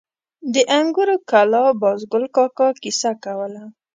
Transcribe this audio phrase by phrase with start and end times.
[0.53, 3.63] د انګورو کلا بازګل کاکا کیسه کوله.